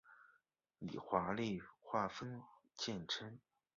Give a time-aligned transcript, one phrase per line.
[0.79, 2.41] 以华丽画风
[2.73, 3.37] 见称。